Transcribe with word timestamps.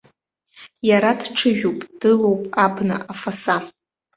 Иара 0.89 1.11
дҽыжәуп, 1.19 1.79
дылоуп 1.99 2.41
абна, 2.65 2.95
афаса! 3.11 3.55